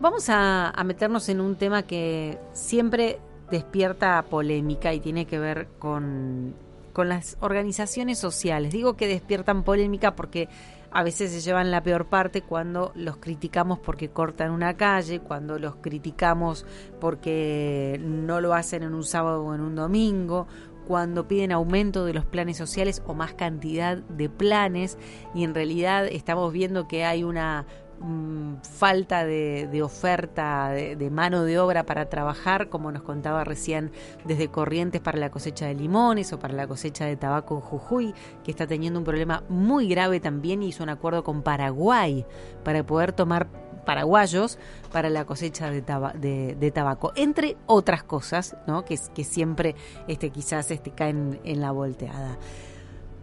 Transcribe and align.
Vamos 0.00 0.26
a, 0.28 0.72
meternos 0.84 1.28
en 1.28 1.40
un 1.40 1.56
tema 1.56 1.82
que 1.82 2.38
siempre 2.52 3.18
despierta 3.50 4.22
polémica 4.30 4.94
y 4.94 5.00
tiene 5.00 5.26
que 5.26 5.40
ver 5.40 5.66
con, 5.80 6.54
con 6.92 7.08
las 7.08 7.36
organizaciones 7.40 8.16
sociales. 8.18 8.72
Digo 8.72 8.94
que 8.96 9.08
despiertan 9.08 9.64
polémica 9.64 10.14
porque 10.14 10.48
a 10.92 11.02
veces 11.02 11.32
se 11.32 11.40
llevan 11.40 11.72
la 11.72 11.82
peor 11.82 12.06
parte 12.06 12.42
cuando 12.42 12.92
los 12.94 13.16
criticamos 13.16 13.80
porque 13.80 14.10
cortan 14.10 14.52
una 14.52 14.76
calle, 14.76 15.18
cuando 15.18 15.58
los 15.58 15.74
criticamos 15.76 16.64
porque 17.00 18.00
no 18.00 18.40
lo 18.40 18.54
hacen 18.54 18.84
en 18.84 18.94
un 18.94 19.04
sábado 19.04 19.44
o 19.44 19.54
en 19.54 19.60
un 19.60 19.74
domingo, 19.74 20.46
cuando 20.86 21.26
piden 21.26 21.50
aumento 21.50 22.04
de 22.04 22.14
los 22.14 22.24
planes 22.24 22.56
sociales 22.56 23.02
o 23.04 23.14
más 23.14 23.34
cantidad 23.34 23.96
de 23.96 24.30
planes 24.30 24.96
y 25.34 25.42
en 25.42 25.54
realidad 25.54 26.06
estamos 26.06 26.52
viendo 26.52 26.86
que 26.86 27.04
hay 27.04 27.24
una 27.24 27.66
Mm, 28.00 28.62
falta 28.62 29.24
de, 29.24 29.82
oferta 29.82 30.70
de, 30.70 31.10
mano 31.10 31.42
de 31.42 31.58
obra 31.58 31.84
para 31.84 32.08
trabajar, 32.08 32.68
como 32.68 32.92
nos 32.92 33.02
contaba 33.02 33.42
recién 33.42 33.90
desde 34.24 34.48
Corrientes 34.48 35.00
para 35.00 35.18
la 35.18 35.30
cosecha 35.30 35.66
de 35.66 35.74
limones 35.74 36.32
o 36.32 36.38
para 36.38 36.54
la 36.54 36.68
cosecha 36.68 37.06
de 37.06 37.16
tabaco 37.16 37.56
en 37.56 37.60
Jujuy, 37.60 38.14
que 38.44 38.52
está 38.52 38.68
teniendo 38.68 39.00
un 39.00 39.04
problema 39.04 39.42
muy 39.48 39.88
grave 39.88 40.20
también 40.20 40.62
hizo 40.62 40.84
un 40.84 40.90
acuerdo 40.90 41.24
con 41.24 41.42
Paraguay 41.42 42.24
para 42.62 42.84
poder 42.84 43.12
tomar 43.12 43.48
paraguayos 43.84 44.58
para 44.92 45.10
la 45.10 45.24
cosecha 45.24 45.70
de, 45.70 46.54
de, 46.54 46.70
tabaco, 46.70 47.12
entre 47.16 47.56
otras 47.66 48.04
cosas, 48.04 48.56
¿no? 48.66 48.84
que, 48.84 48.96
que 49.12 49.24
siempre 49.24 49.74
este, 50.06 50.30
quizás 50.30 50.70
este, 50.70 50.92
caen 50.92 51.40
en 51.42 51.60
la 51.60 51.72
volteada. 51.72 52.38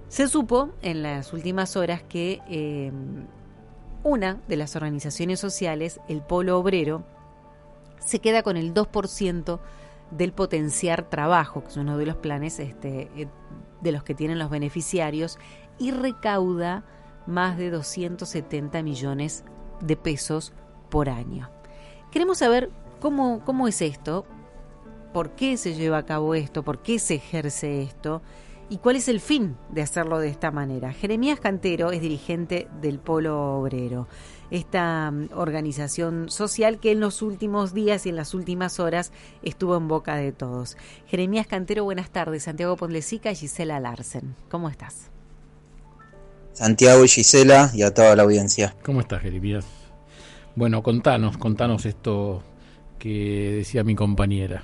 Se 0.10 0.28
supo 0.28 0.70
en 0.82 1.04
las 1.04 1.34
últimas 1.34 1.76
horas 1.76 2.04
que 2.04 2.42
eh, 2.50 2.92
una 4.06 4.40
de 4.48 4.56
las 4.56 4.76
organizaciones 4.76 5.40
sociales, 5.40 6.00
el 6.08 6.22
Polo 6.22 6.60
Obrero, 6.60 7.04
se 7.98 8.20
queda 8.20 8.44
con 8.44 8.56
el 8.56 8.72
2% 8.72 9.60
del 10.12 10.32
potenciar 10.32 11.10
trabajo, 11.10 11.64
que 11.64 11.70
es 11.70 11.78
uno 11.78 11.98
de 11.98 12.06
los 12.06 12.16
planes 12.16 12.60
este, 12.60 13.10
eh, 13.16 13.28
de 13.82 13.92
los 13.92 14.04
que 14.04 14.14
tienen 14.14 14.38
los 14.38 14.52
beneficiarios, 14.52 15.40
y 15.80 15.90
recauda 15.90 16.86
más 17.26 17.58
de 17.58 17.72
270 17.72 18.84
millones 18.84 19.44
de 19.82 19.98
pesos 19.98 20.54
por 20.90 21.10
año. 21.10 21.50
Queremos 22.12 22.38
saber 22.38 22.70
cómo, 23.00 23.44
cómo 23.44 23.68
es 23.68 23.82
esto, 23.82 24.28
por 25.14 25.32
qué 25.32 25.58
se 25.58 25.74
lleva 25.74 25.98
a 25.98 26.06
cabo 26.06 26.36
esto, 26.36 26.62
por 26.62 26.84
qué 26.84 27.00
se 27.00 27.16
ejerce 27.16 27.82
esto 27.82 28.22
¿Y 28.68 28.78
cuál 28.78 28.96
es 28.96 29.08
el 29.10 29.20
fin 29.20 29.56
de 29.70 29.84
hacerlo 29.84 30.18
de 30.18 30.30
esta 30.30 30.50
manera? 30.50 30.92
Jeremías 30.92 31.40
Cantero 31.40 31.92
es 31.92 32.02
dirigente 32.02 32.68
del 32.82 32.98
Polo 32.98 33.60
Obrero, 33.60 34.08
esta 34.50 35.12
mm, 35.12 35.30
organización 35.36 36.30
social 36.30 36.80
que 36.80 36.92
en 36.92 37.00
los 37.00 37.22
últimos 37.22 37.76
días 37.76 38.08
y 38.08 38.10
en 38.10 38.16
las 38.16 38.34
últimas 38.34 38.80
horas 38.80 39.12
estuvo 39.44 39.78
en 39.78 39.88
boca 39.88 40.16
de 40.16 40.32
todos. 40.32 40.78
Jeremías 41.06 41.46
Cantero, 41.46 41.84
buenas 41.84 42.10
tardes. 42.10 42.44
Santiago 42.44 42.76
Pondlesica 42.76 43.32
y 43.32 43.36
Gisela 43.36 43.80
Larsen. 43.80 44.36
¿Cómo 44.50 44.70
estás? 44.70 45.12
Santiago 46.54 47.06
y 47.06 47.08
Gisela 47.08 47.70
y 47.74 47.84
a 47.84 47.94
toda 47.94 48.16
la 48.16 48.24
audiencia. 48.24 48.76
¿Cómo 48.84 49.00
estás, 49.00 49.22
Jeremías? 49.22 49.66
Bueno, 50.56 50.82
contanos, 50.82 51.38
contanos 51.38 51.86
esto 51.86 52.42
que 52.98 53.58
decía 53.58 53.84
mi 53.84 53.94
compañera. 53.94 54.64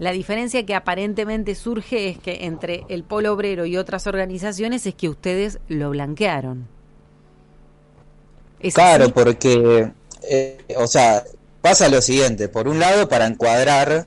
La 0.00 0.12
diferencia 0.12 0.64
que 0.64 0.74
aparentemente 0.74 1.54
surge 1.54 2.08
es 2.08 2.18
que 2.18 2.46
entre 2.46 2.86
el 2.88 3.04
Polo 3.04 3.34
Obrero 3.34 3.66
y 3.66 3.76
otras 3.76 4.06
organizaciones 4.06 4.86
es 4.86 4.94
que 4.94 5.10
ustedes 5.10 5.58
lo 5.68 5.90
blanquearon. 5.90 6.66
claro, 8.72 9.10
porque, 9.10 9.92
eh, 10.22 10.58
o 10.78 10.86
sea, 10.86 11.22
pasa 11.60 11.90
lo 11.90 12.00
siguiente. 12.00 12.48
Por 12.48 12.66
un 12.66 12.78
lado, 12.78 13.10
para 13.10 13.26
encuadrar, 13.26 14.06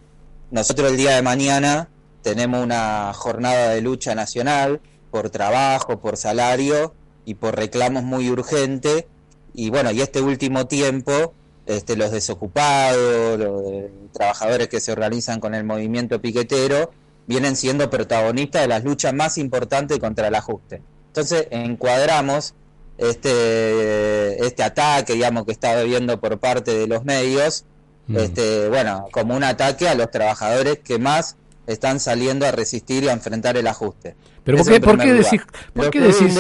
nosotros 0.50 0.90
el 0.90 0.98
día 0.98 1.12
de 1.12 1.22
mañana 1.22 1.90
tenemos 2.24 2.64
una 2.64 3.14
jornada 3.14 3.70
de 3.70 3.82
lucha 3.82 4.16
nacional 4.16 4.82
por 5.12 5.30
trabajo, 5.30 6.00
por 6.00 6.18
salario 6.18 6.96
y 7.24 7.36
por 7.36 7.56
reclamos 7.56 8.02
muy 8.02 8.32
urgentes. 8.32 9.06
Y 9.54 9.70
bueno, 9.70 9.92
y 9.92 10.02
este 10.02 10.22
último 10.22 10.66
tiempo 10.66 11.36
este, 11.66 11.96
los 11.96 12.12
desocupados, 12.12 13.40
los 13.40 14.12
trabajadores 14.12 14.68
que 14.68 14.80
se 14.80 14.92
organizan 14.92 15.40
con 15.40 15.56
el 15.56 15.64
movimiento 15.64 16.22
piquetero, 16.22 16.92
vienen 17.28 17.56
siendo 17.56 17.90
protagonistas 17.90 18.64
de 18.64 18.68
las 18.68 18.84
luchas 18.84 19.14
más 19.14 19.38
importantes 19.38 20.00
contra 20.00 20.28
el 20.28 20.36
ajuste. 20.36 20.82
Entonces 21.08 21.48
encuadramos 21.52 22.54
este, 22.98 24.46
este 24.46 24.64
ataque, 24.64 25.14
digamos, 25.14 25.46
que 25.46 25.52
está 25.52 25.82
viendo 25.84 26.20
por 26.20 26.40
parte 26.40 26.74
de 26.74 26.88
los 26.88 27.06
medios, 27.06 27.66
mm. 28.08 28.18
este, 28.18 28.68
bueno, 28.70 29.08
como 29.12 29.36
un 29.36 29.44
ataque 29.44 29.88
a 29.88 29.96
los 29.96 30.12
trabajadores 30.12 30.80
que 30.80 31.00
más 31.00 31.38
están 31.66 32.00
saliendo 32.00 32.46
a 32.46 32.52
resistir 32.52 33.04
y 33.06 33.08
a 33.08 33.14
enfrentar 33.14 33.58
el 33.58 33.68
ajuste. 33.68 34.16
Pero 34.44 34.58
¿por 34.58 34.68
qué, 34.68 34.80
¿por 34.82 34.98
qué 34.98 35.14
decís, 35.14 35.42
¿por 35.74 35.90
qué 35.90 36.02
decís, 36.02 36.38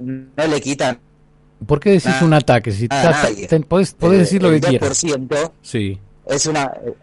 no 0.00 0.46
le 0.46 0.60
quitan 0.60 1.00
¿Por 1.66 1.80
qué 1.80 1.90
decís 1.90 2.20
un 2.22 2.32
ataque? 2.32 2.72
Si 2.72 2.88
podés, 3.68 3.96
decir 4.00 4.42
lo 4.42 4.50
que 4.50 4.60
quieras. 4.60 5.02
Sí. 5.62 5.98
Es 6.26 6.46
una. 6.46 6.72
Eh, 6.84 6.94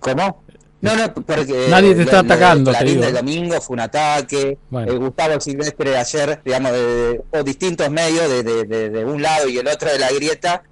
¿Cómo? 0.00 0.42
No, 0.80 0.96
no, 0.96 1.14
porque. 1.14 1.68
Nadie 1.70 1.94
te 1.94 2.02
está 2.02 2.20
atacando. 2.20 2.72
La 2.72 2.82
del 2.82 3.14
domingo 3.14 3.60
fue 3.60 3.74
un 3.74 3.80
ataque. 3.80 4.58
El 4.72 4.98
Gustavo 4.98 5.40
Silvestre 5.40 5.96
ayer, 5.96 6.40
digamos, 6.44 6.72
de, 6.72 7.22
o 7.30 7.42
distintos 7.42 7.88
medios, 7.90 8.28
de, 8.28 8.42
de, 8.42 8.90
de, 8.90 9.04
un 9.04 9.22
lado 9.22 9.48
y 9.48 9.58
el 9.58 9.68
otro 9.68 9.90
de 9.90 9.98
la 9.98 10.10
grieta, 10.10 10.64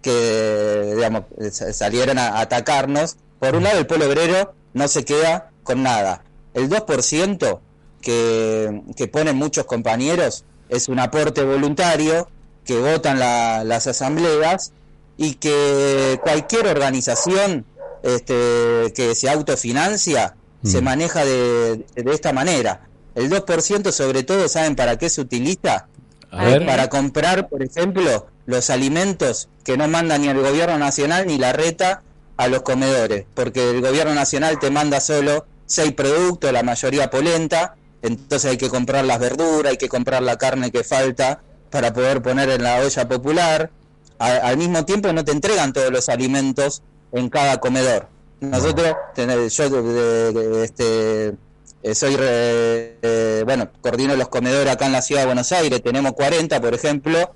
que, 0.00 0.92
digamos, 0.94 1.24
salieron 1.50 2.18
a 2.18 2.40
atacarnos. 2.40 3.16
Por 3.40 3.56
un 3.56 3.64
lado, 3.64 3.78
el 3.78 3.86
pueblo 3.86 4.06
obrero 4.06 4.54
no 4.72 4.86
se 4.88 5.04
queda 5.04 5.50
con 5.64 5.82
nada. 5.82 6.22
El 6.54 6.70
2% 6.70 7.58
que, 8.00 8.82
que 8.96 9.08
ponen 9.08 9.36
muchos 9.36 9.66
compañeros 9.66 10.44
es 10.68 10.88
un 10.88 10.98
aporte 10.98 11.42
voluntario 11.42 12.28
que 12.64 12.78
votan 12.78 13.18
las 13.18 13.86
asambleas 13.86 14.72
y 15.16 15.34
que 15.34 16.18
cualquier 16.22 16.66
organización 16.66 17.64
este, 18.02 18.92
que 18.94 19.14
se 19.14 19.30
autofinancia 19.30 20.36
se 20.64 20.80
mm. 20.80 20.84
maneja 20.84 21.24
de, 21.24 21.84
de, 21.94 22.12
esta 22.12 22.32
manera. 22.32 22.88
El 23.14 23.30
2% 23.30 23.92
sobre 23.92 24.22
todo, 24.24 24.48
¿saben 24.48 24.76
para 24.76 24.98
qué 24.98 25.08
se 25.08 25.20
utiliza? 25.20 25.88
Para 26.30 26.88
comprar, 26.90 27.48
por 27.48 27.62
ejemplo, 27.62 28.26
los 28.46 28.68
alimentos 28.68 29.48
que 29.64 29.76
no 29.76 29.88
manda 29.88 30.18
ni 30.18 30.28
el 30.28 30.40
gobierno 30.40 30.76
nacional 30.78 31.26
ni 31.26 31.38
la 31.38 31.52
reta 31.52 32.02
a 32.36 32.48
los 32.48 32.62
comedores, 32.62 33.24
porque 33.34 33.70
el 33.70 33.80
gobierno 33.80 34.14
nacional 34.14 34.58
te 34.58 34.70
manda 34.70 35.00
solo 35.00 35.46
seis 35.64 35.92
productos, 35.92 36.52
la 36.52 36.62
mayoría 36.62 37.10
polenta, 37.10 37.76
entonces 38.06 38.50
hay 38.50 38.56
que 38.56 38.68
comprar 38.68 39.04
las 39.04 39.18
verduras, 39.18 39.70
hay 39.70 39.76
que 39.76 39.88
comprar 39.88 40.22
la 40.22 40.36
carne 40.36 40.70
que 40.70 40.84
falta 40.84 41.42
para 41.70 41.92
poder 41.92 42.22
poner 42.22 42.48
en 42.50 42.62
la 42.62 42.80
olla 42.80 43.08
popular. 43.08 43.70
al 44.18 44.56
mismo 44.56 44.84
tiempo 44.84 45.12
no 45.12 45.24
te 45.24 45.32
entregan 45.32 45.72
todos 45.72 45.90
los 45.90 46.08
alimentos 46.08 46.82
en 47.12 47.28
cada 47.28 47.58
comedor. 47.58 48.08
Nosotros, 48.40 48.94
yo 49.16 50.62
este, 50.62 51.34
eh, 51.82 51.94
soy, 51.94 52.16
eh, 52.18 53.42
bueno, 53.44 53.70
coordino 53.80 54.16
los 54.16 54.28
comedores 54.28 54.72
acá 54.72 54.86
en 54.86 54.92
la 54.92 55.02
ciudad 55.02 55.22
de 55.22 55.26
Buenos 55.26 55.52
Aires, 55.52 55.82
tenemos 55.82 56.12
40, 56.12 56.60
por 56.60 56.74
ejemplo, 56.74 57.32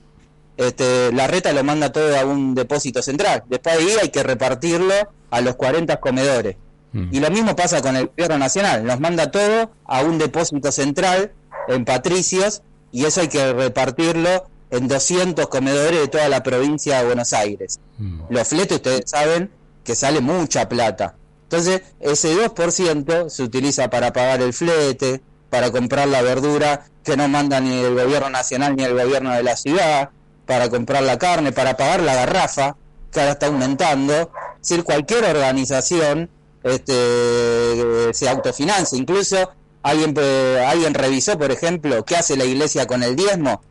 este, 0.57 1.11
la 1.13 1.27
reta 1.27 1.53
lo 1.53 1.65
manda 1.65 1.91
todo 1.91 2.19
a 2.19 2.25
un 2.25 2.55
depósito 2.55 3.03
central. 3.03 3.45
Después 3.49 3.77
de 3.77 3.83
ahí 3.83 3.97
hay 4.03 4.09
que 4.11 4.23
repartirlo 4.23 4.93
a 5.31 5.41
los 5.41 5.55
40 5.55 6.01
comedores. 6.01 6.57
Mm. 6.93 7.09
Y 7.13 7.21
lo 7.21 7.31
mismo 7.31 7.57
pasa 7.57 7.83
con 7.83 7.97
el 7.97 8.07
gobierno 8.07 8.39
nacional, 8.39 8.85
nos 8.85 9.01
manda 9.01 9.31
todo 9.31 9.71
a 9.85 10.03
un 10.03 10.19
depósito 10.19 10.73
central 10.73 11.33
en 11.69 11.85
Patricios 11.85 12.63
y 12.93 13.05
eso 13.05 13.21
hay 13.21 13.29
que 13.29 13.53
repartirlo 13.53 14.47
en 14.71 14.89
200 14.89 15.49
comedores 15.49 16.01
de 16.01 16.09
toda 16.09 16.29
la 16.29 16.43
provincia 16.43 16.99
de 16.99 17.07
Buenos 17.07 17.33
Aires. 17.33 17.81
Mm. 17.99 18.23
Los 18.31 18.49
fletes, 18.49 18.77
ustedes 18.77 19.11
saben 19.11 19.51
que 19.85 19.95
sale 19.95 20.21
mucha 20.21 20.69
plata. 20.69 21.15
Entonces, 21.45 21.83
ese 21.99 22.35
2% 22.35 23.29
se 23.29 23.43
utiliza 23.43 23.91
para 23.91 24.13
pagar 24.13 24.41
el 24.41 24.53
flete, 24.53 25.21
para 25.51 25.73
comprar 25.73 26.07
la 26.07 26.23
verdura 26.23 26.87
que 27.03 27.17
no 27.17 27.29
manda 27.29 27.61
ni 27.61 27.81
el 27.81 27.95
gobierno 27.95 28.31
nacional 28.31 28.77
ni 28.77 28.85
el 28.85 28.93
gobierno 28.93 29.33
de 29.33 29.43
la 29.43 29.57
ciudad, 29.57 30.11
para 30.47 30.69
comprar 30.69 31.03
la 31.03 31.19
carne, 31.19 31.51
para 31.51 31.77
pagar 31.77 32.03
la 32.03 32.15
garrafa, 32.15 32.77
que 33.11 33.21
ahora 33.21 33.33
está 33.33 33.47
aumentando. 33.47 34.31
Es 34.61 34.69
decir, 34.69 34.85
cualquier 34.85 35.25
organización 35.25 36.31
este, 36.63 38.13
se 38.13 38.29
autofinancia. 38.29 38.99
Incluso 38.99 39.51
alguien, 39.83 40.15
eh, 40.19 40.65
alguien 40.67 40.95
revisó, 40.95 41.39
por 41.39 41.51
ejemplo, 41.51 42.05
qué 42.05 42.17
hace 42.17 42.37
la 42.37 42.45
iglesia 42.45 42.87
con 42.87 43.03
el 43.03 43.17
diezmo, 43.17 43.63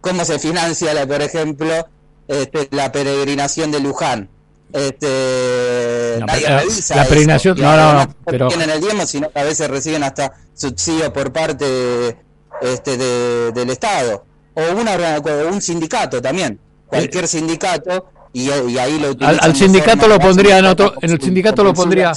cómo 0.00 0.24
se 0.24 0.38
financia, 0.38 0.94
la, 0.94 1.06
por 1.06 1.22
ejemplo, 1.22 1.88
este, 2.28 2.68
la 2.70 2.92
peregrinación 2.92 3.70
de 3.70 3.80
Luján. 3.80 4.28
Este, 4.72 6.18
nadie 6.26 6.48
la, 6.48 6.64
la 6.96 7.04
peregrinación, 7.04 7.60
no, 7.60 7.76
no, 7.76 7.92
no, 7.92 8.14
pero... 8.24 8.48
tienen 8.48 8.70
el 8.70 8.80
diezmo, 8.80 9.06
sino 9.06 9.30
que 9.30 9.38
a 9.38 9.44
veces 9.44 9.70
reciben 9.70 10.02
hasta 10.02 10.32
subsidios 10.52 11.10
por 11.10 11.32
parte 11.32 12.16
este, 12.60 12.96
del 13.52 13.70
Estado. 13.70 14.24
O 14.54 14.62
una, 14.72 15.20
un 15.50 15.60
sindicato 15.60 16.20
también, 16.20 16.58
cualquier 16.86 17.28
sindicato 17.28 18.10
y, 18.34 18.50
ahí 18.50 18.98
lo 18.98 19.26
al, 19.26 19.38
al 19.40 19.56
sindicato 19.56 20.06
lo 20.06 20.18
pondría 20.18 20.58
en 20.58 20.66
otro 20.66 20.92
en 21.00 21.10
el 21.10 21.20
sindicato 21.20 21.64
lo 21.64 21.72
pondría 21.72 22.12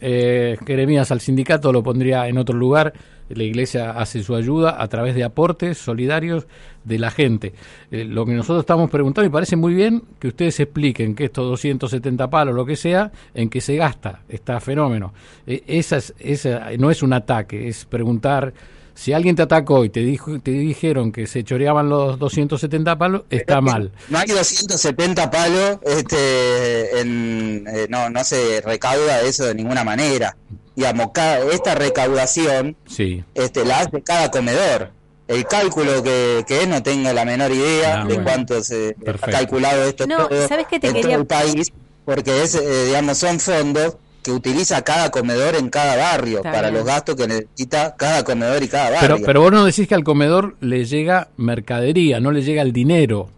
eh, 0.00 0.58
Jeremías 0.66 1.10
al 1.10 1.20
sindicato 1.20 1.72
lo 1.72 1.82
pondría 1.82 2.28
en 2.28 2.36
otro 2.36 2.56
lugar 2.56 2.92
la 3.28 3.42
iglesia 3.42 3.92
hace 3.92 4.22
su 4.22 4.34
ayuda 4.34 4.82
a 4.82 4.88
través 4.88 5.14
de 5.14 5.24
aportes 5.24 5.78
solidarios 5.78 6.46
de 6.84 6.98
la 6.98 7.10
gente. 7.10 7.54
Eh, 7.90 8.04
lo 8.04 8.26
que 8.26 8.32
nosotros 8.32 8.60
estamos 8.60 8.90
preguntando, 8.90 9.26
y 9.26 9.30
parece 9.30 9.56
muy 9.56 9.74
bien 9.74 10.02
que 10.18 10.28
ustedes 10.28 10.60
expliquen 10.60 11.14
que 11.14 11.24
estos 11.24 11.48
270 11.48 12.28
palos, 12.28 12.54
lo 12.54 12.66
que 12.66 12.76
sea, 12.76 13.10
en 13.32 13.48
qué 13.48 13.60
se 13.60 13.76
gasta 13.76 14.20
este 14.28 14.58
fenómeno. 14.60 15.14
Eh, 15.46 15.62
esa, 15.66 15.98
esa 16.18 16.68
no 16.78 16.90
es 16.90 17.02
un 17.02 17.12
ataque, 17.14 17.68
es 17.68 17.86
preguntar 17.86 18.52
si 18.94 19.12
alguien 19.12 19.34
te 19.36 19.42
atacó 19.42 19.84
y 19.84 19.90
te 19.90 20.00
dijo 20.00 20.38
te 20.40 20.52
dijeron 20.52 21.12
que 21.12 21.26
se 21.26 21.42
choreaban 21.44 21.88
los 21.88 22.18
270 22.18 22.96
palos, 22.96 23.22
está 23.30 23.60
mal. 23.60 23.92
No 24.08 24.18
hay 24.18 24.28
270 24.28 25.30
palos, 25.30 25.78
este, 25.84 27.00
eh, 27.00 27.86
no, 27.88 28.10
no 28.10 28.24
se 28.24 28.60
recauda 28.60 29.20
eso 29.22 29.44
de 29.44 29.54
ninguna 29.54 29.84
manera. 29.84 30.36
Digamos, 30.76 31.08
esta 31.52 31.74
recaudación 31.74 32.76
sí. 32.86 33.24
este, 33.34 33.64
la 33.64 33.80
hace 33.80 34.02
cada 34.02 34.30
comedor. 34.30 34.90
El 35.26 35.46
cálculo 35.46 36.02
que, 36.02 36.44
que 36.46 36.62
es 36.62 36.68
no 36.68 36.82
tengo 36.82 37.12
la 37.12 37.24
menor 37.24 37.50
idea 37.50 38.02
ah, 38.02 38.04
de 38.04 38.22
cuánto 38.22 38.62
se 38.62 38.94
ha 39.06 39.30
calculado 39.30 39.84
esto 39.84 40.06
no, 40.06 40.28
¿sabes 40.46 40.66
qué 40.68 40.78
te 40.78 40.88
en 40.88 41.00
todo 41.00 41.12
el 41.12 41.26
país, 41.26 41.72
porque 42.04 42.42
es, 42.42 42.54
eh, 42.54 42.86
digamos, 42.86 43.16
son 43.16 43.40
fondos 43.40 43.96
que 44.24 44.32
utiliza 44.32 44.82
cada 44.82 45.10
comedor 45.10 45.54
en 45.54 45.68
cada 45.68 45.96
barrio 45.96 46.42
para 46.42 46.70
los 46.70 46.84
gastos 46.84 47.14
que 47.14 47.28
necesita 47.28 47.94
cada 47.94 48.24
comedor 48.24 48.62
y 48.62 48.68
cada 48.68 48.90
barrio. 48.90 49.16
Pero, 49.16 49.26
pero 49.26 49.40
vos 49.42 49.52
no 49.52 49.64
decís 49.66 49.86
que 49.86 49.94
al 49.94 50.02
comedor 50.02 50.56
le 50.60 50.86
llega 50.86 51.28
mercadería, 51.36 52.20
no 52.20 52.32
le 52.32 52.42
llega 52.42 52.62
el 52.62 52.72
dinero. 52.72 53.28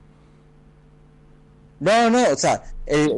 No, 1.81 2.09
no, 2.09 2.23
o 2.33 2.37
sea, 2.37 2.62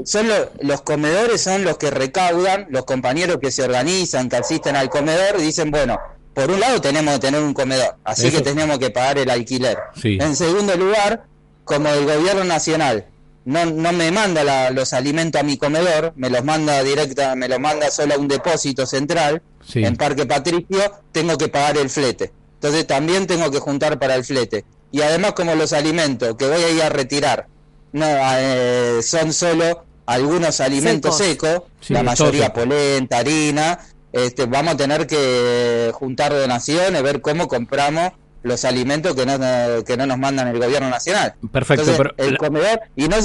son 0.04 0.26
los 0.62 0.80
comedores 0.80 1.42
son 1.42 1.62
los 1.62 1.76
que 1.76 1.90
recaudan, 1.90 2.68
los 2.70 2.86
compañeros 2.86 3.36
que 3.38 3.50
se 3.50 3.62
organizan, 3.62 4.30
que 4.30 4.36
asisten 4.36 4.74
al 4.74 4.88
comedor 4.88 5.38
y 5.38 5.42
dicen, 5.42 5.70
bueno, 5.70 5.98
por 6.32 6.50
un 6.50 6.60
lado 6.60 6.80
tenemos 6.80 7.14
que 7.14 7.20
tener 7.20 7.42
un 7.42 7.52
comedor, 7.52 7.96
así 8.02 8.30
que 8.30 8.40
tenemos 8.40 8.78
que 8.78 8.88
pagar 8.88 9.18
el 9.18 9.28
alquiler. 9.28 9.76
En 10.02 10.34
segundo 10.34 10.74
lugar, 10.74 11.26
como 11.64 11.90
el 11.90 12.06
gobierno 12.06 12.44
nacional 12.44 13.04
no, 13.48 13.64
no 13.64 13.92
me 13.94 14.12
manda 14.12 14.70
los 14.70 14.92
alimentos 14.92 15.40
a 15.40 15.42
mi 15.42 15.56
comedor, 15.56 16.12
me 16.16 16.28
los 16.28 16.44
manda 16.44 16.82
directa, 16.82 17.34
me 17.34 17.48
los 17.48 17.58
manda 17.58 17.90
solo 17.90 18.12
a 18.12 18.18
un 18.18 18.28
depósito 18.28 18.84
central 18.84 19.40
en 19.74 19.96
Parque 19.96 20.26
Patricio, 20.26 20.78
tengo 21.12 21.38
que 21.38 21.48
pagar 21.48 21.78
el 21.78 21.88
flete. 21.88 22.30
Entonces 22.56 22.86
también 22.86 23.26
tengo 23.26 23.50
que 23.50 23.58
juntar 23.58 23.98
para 23.98 24.16
el 24.16 24.24
flete. 24.24 24.66
Y 24.92 25.00
además 25.00 25.32
como 25.32 25.54
los 25.54 25.72
alimentos 25.72 26.36
que 26.36 26.46
voy 26.46 26.62
a 26.62 26.68
ir 26.68 26.82
a 26.82 26.90
retirar 26.90 27.46
no 27.92 28.04
eh, 28.06 29.00
son 29.02 29.32
solo 29.32 29.82
algunos 30.04 30.60
alimentos 30.60 31.16
secos, 31.16 31.62
la 31.88 32.02
mayoría 32.02 32.52
polenta, 32.52 33.16
harina, 33.16 33.78
este, 34.12 34.44
vamos 34.44 34.74
a 34.74 34.76
tener 34.76 35.06
que 35.06 35.90
juntar 35.94 36.34
donaciones, 36.34 37.02
ver 37.02 37.22
cómo 37.22 37.48
compramos 37.48 38.12
los 38.42 38.64
alimentos 38.64 39.14
que 39.14 39.26
no, 39.26 39.84
que 39.84 39.96
no 39.96 40.06
nos 40.06 40.18
mandan 40.18 40.48
el 40.48 40.58
gobierno 40.58 40.88
nacional. 40.88 41.34
Perfecto. 41.52 41.92
pero... 41.96 42.14
El 42.16 42.38
comedor, 42.38 42.80
y, 42.96 43.08
no, 43.08 43.16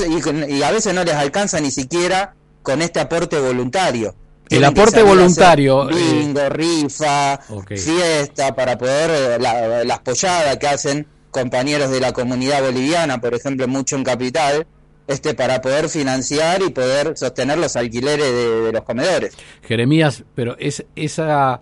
y, 0.47 0.63
a 0.63 0.71
veces 0.71 0.93
no 0.93 1.03
les 1.03 1.15
alcanza 1.15 1.59
ni 1.59 1.71
siquiera 1.71 2.35
con 2.61 2.81
este 2.81 2.99
aporte 2.99 3.39
voluntario. 3.39 4.15
el 4.49 4.63
aporte 4.63 5.03
voluntario. 5.03 5.89
Eh, 5.89 5.93
bingo, 5.95 6.49
rifa, 6.49 7.39
fiesta, 7.69 8.55
para 8.55 8.77
poder, 8.77 9.39
eh, 9.39 9.85
las 9.85 9.99
polladas 9.99 10.57
que 10.57 10.67
hacen 10.67 11.07
compañeros 11.31 11.89
de 11.91 11.99
la 11.99 12.11
comunidad 12.11 12.61
boliviana, 12.61 13.19
por 13.19 13.33
ejemplo, 13.33 13.67
mucho 13.67 13.95
en 13.95 14.03
Capital, 14.03 14.67
este 15.07 15.33
para 15.33 15.61
poder 15.61 15.89
financiar 15.89 16.61
y 16.61 16.69
poder 16.69 17.17
sostener 17.17 17.57
los 17.57 17.75
alquileres 17.75 18.31
de, 18.31 18.61
de 18.61 18.71
los 18.71 18.83
comedores. 18.83 19.35
Jeremías, 19.63 20.23
pero 20.35 20.55
es 20.59 20.85
esa 20.95 21.59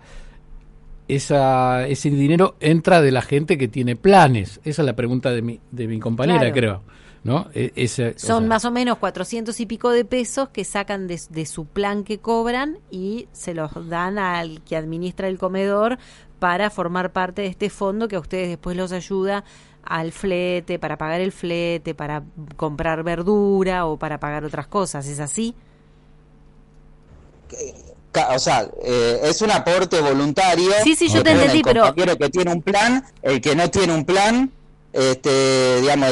esa, 1.08 1.86
ese 1.86 2.10
dinero 2.10 2.56
entra 2.60 3.00
de 3.00 3.10
la 3.10 3.22
gente 3.22 3.58
que 3.58 3.68
tiene 3.68 3.96
planes? 3.96 4.60
Esa 4.64 4.82
es 4.82 4.86
la 4.86 4.96
pregunta 4.96 5.30
de 5.30 5.42
mi, 5.42 5.60
de 5.70 5.86
mi 5.86 5.98
compañera, 6.00 6.52
creo. 6.52 6.82
¿no? 7.24 7.48
E, 7.54 7.88
Son 8.16 8.48
más 8.48 8.64
o 8.64 8.70
menos 8.70 8.98
400 8.98 9.58
y 9.60 9.66
pico 9.66 9.90
de 9.90 10.04
pesos 10.04 10.48
que 10.48 10.64
sacan 10.64 11.06
de, 11.06 11.20
de, 11.30 11.46
su 11.46 11.66
plan 11.66 12.02
que 12.02 12.18
cobran 12.18 12.78
y 12.90 13.28
se 13.32 13.54
los 13.54 13.88
dan 13.88 14.18
al 14.18 14.60
que 14.62 14.76
administra 14.76 15.28
el 15.28 15.38
comedor 15.38 15.98
para 16.40 16.70
formar 16.70 17.12
parte 17.12 17.42
de 17.42 17.48
este 17.48 17.70
fondo 17.70 18.08
que 18.08 18.16
a 18.16 18.20
ustedes 18.20 18.48
después 18.48 18.76
los 18.76 18.90
ayuda 18.90 19.44
al 19.84 20.12
flete, 20.12 20.78
para 20.78 20.96
pagar 20.96 21.20
el 21.20 21.32
flete, 21.32 21.94
para 21.94 22.24
comprar 22.56 23.02
verdura 23.02 23.86
o 23.86 23.96
para 23.96 24.18
pagar 24.18 24.44
otras 24.44 24.66
cosas. 24.66 25.06
¿Es 25.06 25.20
así? 25.20 25.54
O 28.14 28.38
sea, 28.38 28.68
eh, 28.84 29.20
es 29.24 29.42
un 29.42 29.50
aporte 29.50 30.00
voluntario. 30.00 30.72
Sí, 30.84 30.94
sí, 30.94 31.08
yo 31.08 31.22
te 31.22 31.30
entendí, 31.30 31.62
pero... 31.62 31.94
que 31.94 32.28
tiene 32.30 32.52
un 32.52 32.62
plan, 32.62 33.04
el 33.22 33.40
que 33.40 33.54
no 33.54 33.70
tiene 33.70 33.94
un 33.94 34.04
plan, 34.04 34.50
este, 34.92 35.80
digamos, 35.80 36.08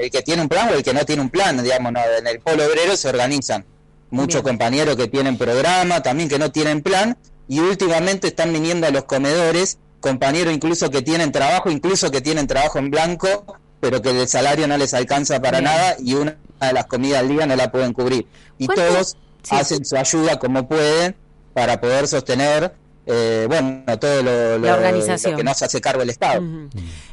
el 0.00 0.10
que 0.10 0.22
tiene 0.22 0.42
un 0.42 0.48
plan 0.48 0.68
o 0.70 0.74
el 0.74 0.82
que 0.82 0.94
no 0.94 1.04
tiene 1.04 1.22
un 1.22 1.30
plan, 1.30 1.62
digamos, 1.62 1.92
en 2.18 2.26
el 2.26 2.40
polo 2.40 2.64
obrero 2.64 2.96
se 2.96 3.08
organizan 3.08 3.64
muchos 4.10 4.42
compañeros 4.42 4.96
que 4.96 5.08
tienen 5.08 5.38
programa, 5.38 6.02
también 6.02 6.28
que 6.28 6.38
no 6.38 6.50
tienen 6.50 6.82
plan, 6.82 7.16
y 7.48 7.60
últimamente 7.60 8.28
están 8.28 8.52
viniendo 8.52 8.86
a 8.86 8.90
los 8.90 9.04
comedores 9.04 9.78
compañeros 10.00 10.52
incluso 10.52 10.90
que 10.90 11.00
tienen 11.00 11.32
trabajo, 11.32 11.70
incluso 11.70 12.10
que 12.10 12.20
tienen 12.20 12.46
trabajo 12.46 12.78
en 12.78 12.90
blanco, 12.90 13.56
pero 13.80 14.02
que 14.02 14.10
el 14.10 14.28
salario 14.28 14.68
no 14.68 14.76
les 14.76 14.92
alcanza 14.92 15.40
para 15.40 15.60
nada 15.60 15.96
y 15.98 16.14
una 16.14 16.36
de 16.60 16.72
las 16.72 16.86
comidas 16.86 17.20
al 17.20 17.28
día 17.28 17.46
no 17.46 17.56
la 17.56 17.72
pueden 17.72 17.94
cubrir. 17.94 18.26
Y 18.58 18.68
todos 18.68 19.16
hacen 19.50 19.84
su 19.84 19.96
ayuda 19.96 20.38
como 20.38 20.66
pueden 20.66 21.14
para 21.54 21.80
poder 21.80 22.08
sostener 22.08 22.74
eh, 23.06 23.46
bueno 23.48 23.98
todo 23.98 24.22
lo, 24.22 24.58
la 24.58 24.74
organización. 24.74 25.36
que 25.36 25.44
nos 25.44 25.62
hace 25.62 25.80
cargo 25.80 26.02
el 26.02 26.10
Estado. 26.10 26.42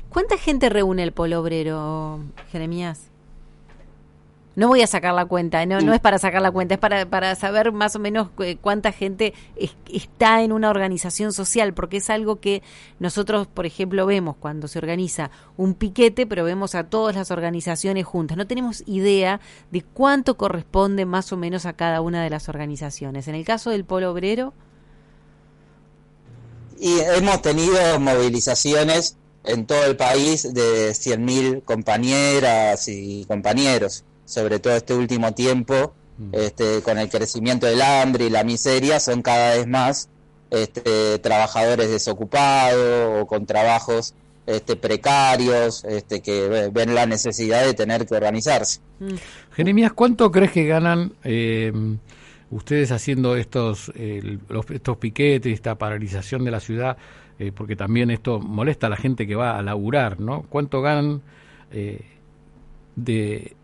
¿Cuánta 0.09 0.37
gente 0.37 0.69
reúne 0.69 1.03
el 1.03 1.11
polo 1.11 1.39
obrero, 1.39 2.19
Jeremías? 2.51 3.08
No 4.59 4.67
voy 4.67 4.81
a 4.81 4.87
sacar 4.87 5.13
la 5.13 5.25
cuenta, 5.25 5.65
no, 5.65 5.79
no 5.79 5.93
es 5.93 6.01
para 6.01 6.19
sacar 6.19 6.41
la 6.41 6.51
cuenta, 6.51 6.73
es 6.73 6.81
para, 6.81 7.09
para 7.09 7.33
saber 7.35 7.71
más 7.71 7.95
o 7.95 7.99
menos 7.99 8.27
cuánta 8.59 8.91
gente 8.91 9.33
está 9.87 10.43
en 10.43 10.51
una 10.51 10.69
organización 10.69 11.31
social, 11.31 11.73
porque 11.73 11.95
es 11.95 12.09
algo 12.09 12.41
que 12.41 12.61
nosotros, 12.99 13.47
por 13.47 13.65
ejemplo, 13.65 14.05
vemos 14.05 14.35
cuando 14.37 14.67
se 14.67 14.77
organiza 14.77 15.31
un 15.55 15.75
piquete, 15.75 16.27
pero 16.27 16.43
vemos 16.43 16.75
a 16.75 16.83
todas 16.83 17.15
las 17.15 17.31
organizaciones 17.31 18.05
juntas. 18.05 18.35
No 18.35 18.47
tenemos 18.47 18.83
idea 18.85 19.39
de 19.71 19.81
cuánto 19.81 20.35
corresponde 20.35 21.05
más 21.05 21.31
o 21.31 21.37
menos 21.37 21.65
a 21.65 21.71
cada 21.71 22.01
una 22.01 22.21
de 22.21 22.29
las 22.29 22.49
organizaciones. 22.49 23.29
En 23.29 23.35
el 23.35 23.45
caso 23.45 23.69
del 23.69 23.85
Polo 23.85 24.11
Obrero... 24.11 24.53
Y 26.77 26.99
hemos 26.99 27.41
tenido 27.41 27.97
movilizaciones 27.97 29.15
en 29.45 29.65
todo 29.65 29.85
el 29.85 29.95
país 29.95 30.53
de 30.53 30.89
100.000 30.89 31.63
compañeras 31.63 32.89
y 32.89 33.23
compañeros 33.23 34.03
sobre 34.29 34.59
todo 34.59 34.75
este 34.75 34.93
último 34.93 35.33
tiempo, 35.33 35.95
mm. 36.19 36.29
este, 36.33 36.83
con 36.83 36.99
el 36.99 37.09
crecimiento 37.09 37.65
del 37.65 37.81
hambre 37.81 38.27
y 38.27 38.29
la 38.29 38.43
miseria, 38.43 38.99
son 38.99 39.23
cada 39.23 39.55
vez 39.55 39.65
más 39.65 40.07
este, 40.51 41.17
trabajadores 41.17 41.89
desocupados 41.89 43.21
o 43.21 43.25
con 43.25 43.47
trabajos 43.47 44.13
este, 44.45 44.75
precarios 44.75 45.83
este, 45.83 46.21
que 46.21 46.69
ven 46.71 46.93
la 46.93 47.07
necesidad 47.07 47.65
de 47.65 47.73
tener 47.73 48.05
que 48.05 48.13
organizarse. 48.13 48.81
Mm. 48.99 49.15
Jeremías, 49.53 49.93
¿cuánto 49.93 50.31
crees 50.31 50.51
que 50.51 50.67
ganan 50.67 51.13
eh, 51.23 51.73
ustedes 52.51 52.91
haciendo 52.91 53.35
estos, 53.35 53.91
estos 53.95 54.97
piquetes, 54.97 55.51
esta 55.51 55.75
paralización 55.75 56.45
de 56.45 56.51
la 56.51 56.59
ciudad? 56.59 56.97
Eh, 57.39 57.51
porque 57.51 57.75
también 57.75 58.11
esto 58.11 58.39
molesta 58.39 58.87
a 58.87 58.89
la 58.91 58.97
gente 58.97 59.25
que 59.25 59.33
va 59.33 59.57
a 59.57 59.63
laburar, 59.63 60.19
¿no? 60.19 60.43
¿Cuánto 60.49 60.81
ganan? 60.83 61.23
De, 63.03 63.55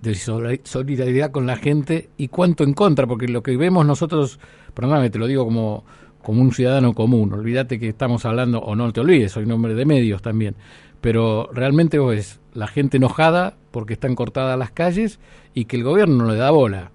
solidaridad 0.64 1.32
con 1.32 1.46
la 1.46 1.56
gente 1.58 2.10
y 2.18 2.28
cuánto 2.30 2.64
en 2.64 2.74
contra, 2.74 3.08
porque 3.08 3.28
lo 3.28 3.44
que 3.44 3.58
vemos 3.58 3.86
nosotros, 3.86 4.40
perdóname, 4.74 5.10
te 5.10 5.20
lo 5.20 5.28
digo 5.28 5.46
como, 5.46 5.84
como 6.22 6.42
un 6.42 6.52
ciudadano 6.54 6.94
común. 6.94 7.34
Olvídate 7.34 7.80
que 7.80 7.90
estamos 7.90 8.26
hablando, 8.26 8.60
o 8.60 8.76
no 8.76 8.92
te 8.94 9.02
olvides, 9.02 9.32
soy 9.32 9.44
un 9.44 9.52
hombre 9.52 9.74
de 9.74 9.86
medios 9.86 10.22
también, 10.22 10.56
pero 11.02 11.50
realmente 11.54 12.00
es 12.14 12.40
la 12.54 12.68
gente 12.68 12.98
enojada 12.98 13.58
porque 13.72 13.94
están 13.94 14.16
cortadas 14.16 14.58
las 14.58 14.72
calles 14.72 15.20
y 15.54 15.66
que 15.66 15.78
el 15.78 15.84
gobierno 15.84 16.24
no 16.24 16.32
le 16.32 16.38
da 16.38 16.52
bola. 16.52 16.92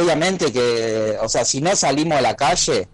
obviamente 0.00 0.52
que, 0.52 1.16
o 1.20 1.28
sea, 1.28 1.44
si 1.44 1.60
no 1.60 1.74
salimos 1.74 2.18
a 2.18 2.20
la 2.20 2.36
calle, 2.36 2.88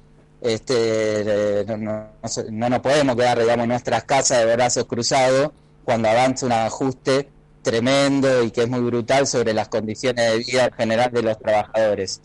este, 0.45 1.65
no, 1.67 2.11
no, 2.51 2.69
nos 2.69 2.81
podemos 2.81 3.17
quedar, 3.17 3.39
digamos, 3.41 3.65
en 3.65 3.71
nuestras 3.71 4.05
casas 4.05 4.45
de 4.45 4.55
brazos 4.55 4.85
cruzados 4.85 5.51
cuando 5.85 6.09
avanza 6.09 6.45
un 6.45 6.53
ajuste 6.53 7.31
tremendo 7.63 8.43
y 8.43 8.51
que 8.51 8.65
es 8.65 8.69
muy 8.69 8.81
brutal 8.81 9.27
sobre 9.27 9.55
las 9.55 9.69
condiciones 9.69 10.31
de 10.31 10.39
vida 10.39 10.71
general 10.77 11.11
de 11.11 11.23
los 11.23 11.39
trabajadores. 11.39 12.21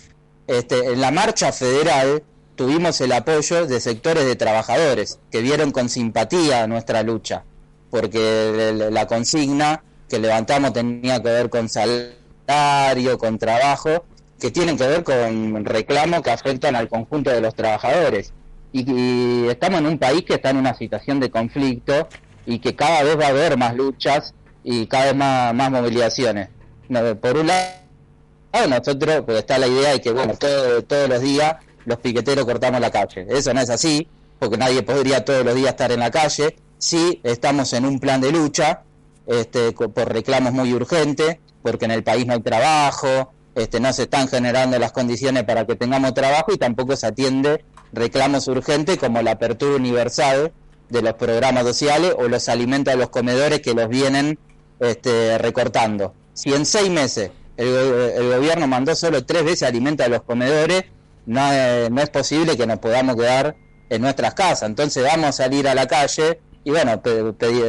Este, 0.48 0.92
en 0.92 1.00
la 1.00 1.12
marcha 1.12 1.54
federal 1.54 2.22
tuvimos 2.56 3.00
el 3.00 3.14
apoyo 3.14 3.66
de 3.66 3.80
sectores 3.80 4.26
de 4.26 4.36
trabajadores 4.36 5.20
que 5.32 5.42
vieron 5.42 5.72
con 5.72 5.88
simpatía 5.88 6.68
nuestra 6.68 7.04
lucha, 7.04 7.46
porque 7.90 8.90
la 8.92 9.08
consigna 9.08 9.82
que 10.10 10.20
levantamos 10.20 10.74
tenía 10.74 11.24
que 11.24 11.30
ver 11.30 11.50
con 11.50 11.70
salario, 11.70 13.18
con 13.18 13.40
trabajo, 13.40 14.04
que 14.40 14.52
tienen 14.52 14.78
que 14.78 14.88
ver 14.88 15.04
con 15.04 15.66
reclamos 15.66 16.22
que 16.22 16.32
afectan 16.32 16.76
al 16.76 16.88
conjunto 16.88 17.30
de 17.30 17.42
los 17.42 17.54
trabajadores. 17.56 18.34
Y, 18.72 19.48
estamos 19.48 19.80
en 19.80 19.88
un 19.88 19.98
país 19.98 20.24
que 20.24 20.36
está 20.36 20.52
en 20.52 20.58
una 20.58 20.76
situación 20.76 21.20
de 21.20 21.30
conflicto 21.30 22.08
y 22.46 22.60
que 22.60 22.76
cada 22.76 23.04
vez 23.04 23.20
va 23.20 23.26
a 23.26 23.30
haber 23.30 23.58
más 23.58 23.76
luchas 23.76 24.34
y 24.64 24.88
cada 24.88 25.06
vez 25.06 25.16
más, 25.16 25.72
movilizaciones. 25.72 26.50
por 27.22 27.38
un 27.38 27.48
lado, 27.48 28.68
nosotros, 28.70 29.24
pues 29.26 29.40
está 29.40 29.58
la 29.58 29.68
idea 29.68 29.92
de 29.92 30.02
que, 30.02 30.12
bueno, 30.12 30.34
todos 30.36 31.10
los 31.10 31.22
días 31.22 31.58
los 31.86 31.98
piqueteros 31.98 32.46
cortamos 32.46 32.80
la 32.80 32.92
calle. 32.92 33.26
Eso 33.30 33.54
no 33.54 33.62
es 33.62 33.70
así, 33.70 34.08
porque 34.38 34.58
nadie 34.58 34.84
podría 34.84 35.26
todos 35.26 35.44
los 35.44 35.56
días 35.56 35.70
estar 35.72 35.92
en 35.92 36.00
la 36.00 36.12
calle. 36.12 36.56
Sí, 36.78 37.20
estamos 37.24 37.74
en 37.74 37.86
un 37.86 38.00
plan 38.00 38.22
de 38.22 38.32
lucha 38.32 38.84
este, 39.30 39.72
por 39.74 40.12
reclamos 40.12 40.54
muy 40.54 40.74
urgentes, 40.74 41.38
porque 41.62 41.86
en 41.86 41.92
el 41.92 42.04
país 42.04 42.26
no 42.26 42.34
hay 42.34 42.42
trabajo, 42.42 43.32
este, 43.56 43.80
no 43.80 43.92
se 43.94 44.04
están 44.04 44.28
generando 44.28 44.78
las 44.80 44.92
condiciones 44.92 45.44
para 45.44 45.66
que 45.66 45.76
tengamos 45.76 46.14
trabajo 46.14 46.54
y 46.54 46.58
tampoco 46.58 46.96
se 46.96 47.08
atiende 47.08 47.64
reclamos 47.92 48.48
urgentes 48.48 48.98
como 48.98 49.22
la 49.22 49.32
apertura 49.32 49.76
universal 49.76 50.52
de 50.90 51.02
los 51.02 51.14
programas 51.14 51.64
sociales 51.64 52.14
o 52.18 52.28
los 52.28 52.50
alimentos 52.50 52.94
a 52.94 52.98
los 52.98 53.10
comedores 53.10 53.62
que 53.62 53.74
los 53.74 53.90
vienen 53.90 54.40
este, 54.80 55.38
recortando. 55.38 56.14
Si 56.34 56.54
en 56.54 56.66
seis 56.66 56.90
meses 56.90 57.32
el, 57.58 58.30
gobierno 58.30 58.68
mandó 58.68 58.96
solo 58.96 59.26
tres 59.26 59.44
veces 59.44 59.64
alimentos 59.64 60.06
a 60.06 60.10
los 60.10 60.24
comedores, 60.24 60.86
no, 61.26 61.42
no 61.90 62.02
es 62.02 62.10
posible 62.10 62.58
que 62.58 62.66
nos 62.66 62.80
podamos 62.80 63.16
quedar 63.16 63.56
en 63.90 64.02
nuestras 64.02 64.34
casas. 64.34 64.70
Entonces 64.70 65.04
vamos 65.04 65.28
a 65.28 65.32
salir 65.32 65.68
a 65.68 65.76
la 65.76 65.88
calle 65.88 66.40
y 66.64 66.72
bueno, 66.72 67.02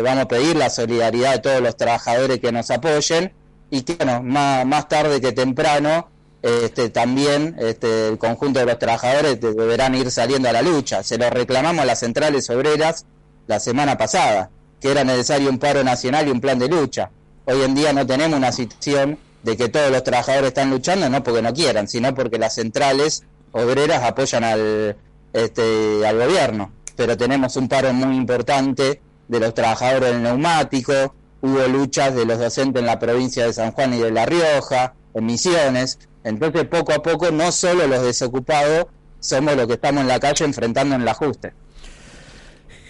vamos 0.03 0.25
a 0.25 0.29
pedir 0.29 0.57
la 0.57 0.71
solidaridad 0.71 1.33
de 1.33 1.39
todos 1.41 1.61
los 1.61 1.77
trabajadores 1.77 2.39
que 2.39 2.53
nos 2.53 2.71
apoyen 2.71 3.33
y 3.71 3.83
que 3.83 3.95
bueno, 3.95 4.23
más, 4.23 4.67
más 4.67 4.89
tarde 4.89 5.21
que 5.21 5.33
temprano 5.33 6.09
este, 6.43 6.89
también 6.89 7.57
este, 7.59 8.09
el 8.09 8.19
conjunto 8.19 8.61
de 8.61 8.67
los 8.67 8.79
trabajadores 8.79 9.41
deberán 9.41 9.95
ir 9.95 10.11
saliendo 10.11 10.49
a 10.49 10.53
la 10.53 10.63
lucha. 10.63 11.03
Se 11.03 11.19
lo 11.19 11.29
reclamamos 11.29 11.83
a 11.83 11.87
las 11.87 12.01
centrales 12.01 12.49
obreras 12.51 13.07
la 13.47 13.61
semana 13.61 13.99
pasada, 13.99 14.51
que 14.81 14.91
era 14.91 15.05
necesario 15.05 15.51
un 15.51 15.59
paro 15.59 15.85
nacional 15.85 16.29
y 16.29 16.31
un 16.31 16.41
plan 16.41 16.59
de 16.59 16.69
lucha. 16.69 17.11
Hoy 17.45 17.63
en 17.63 17.75
día 17.75 17.93
no 17.93 18.07
tenemos 18.07 18.39
una 18.39 18.53
situación 18.53 19.19
de 19.43 19.57
que 19.57 19.69
todos 19.69 19.91
los 19.91 20.03
trabajadores 20.03 20.49
están 20.49 20.71
luchando, 20.71 21.09
no 21.09 21.23
porque 21.23 21.43
no 21.43 21.53
quieran, 21.53 21.89
sino 21.89 22.15
porque 22.15 22.39
las 22.39 22.55
centrales 22.55 23.25
obreras 23.53 24.03
apoyan 24.03 24.45
al, 24.45 24.97
este, 25.33 26.07
al 26.07 26.19
gobierno. 26.19 26.73
Pero 26.97 27.17
tenemos 27.17 27.57
un 27.57 27.69
paro 27.69 27.93
muy 27.93 28.17
importante 28.17 29.01
de 29.29 29.41
los 29.41 29.55
trabajadores 29.55 30.13
del 30.13 30.23
neumático, 30.23 31.15
hubo 31.43 31.67
luchas 31.69 32.15
de 32.15 32.25
los 32.25 32.39
docentes 32.39 32.81
en 32.81 32.87
la 32.87 32.99
provincia 32.99 33.47
de 33.47 33.53
San 33.53 33.73
Juan 33.73 33.95
y 33.95 33.99
de 33.99 34.11
La 34.11 34.27
Rioja, 34.27 34.95
en 35.15 35.27
Misiones, 35.27 35.99
entonces, 36.25 36.65
poco 36.67 36.93
a 36.93 37.03
poco, 37.03 37.31
no 37.31 37.51
solo 37.51 37.87
los 37.87 38.03
desocupados 38.03 38.87
somos 39.21 39.57
los 39.57 39.67
que 39.67 39.75
estamos 39.75 40.03
en 40.03 40.09
la 40.09 40.19
calle 40.19 40.45
enfrentando 40.45 40.95
en 40.95 41.03
el 41.03 41.09
ajuste. 41.09 41.53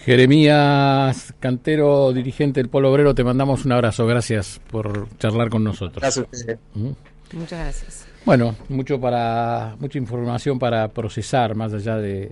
Jeremías 0.05 1.33
Cantero, 1.39 2.11
dirigente 2.11 2.59
del 2.59 2.69
Polo 2.69 2.91
Obrero, 2.91 3.13
te 3.13 3.23
mandamos 3.23 3.65
un 3.65 3.73
abrazo. 3.73 4.07
Gracias 4.07 4.59
por 4.71 5.07
charlar 5.19 5.49
con 5.49 5.63
nosotros. 5.63 6.01
Gracias 6.01 6.25
a 6.25 6.29
ustedes. 6.31 6.59
Muchas 7.33 7.59
gracias. 7.59 8.05
Bueno, 8.25 8.55
mucho 8.69 8.99
para 8.99 9.75
mucha 9.79 9.97
información 9.97 10.59
para 10.59 10.87
procesar 10.89 11.55
más 11.55 11.73
allá 11.73 11.97
de, 11.97 12.31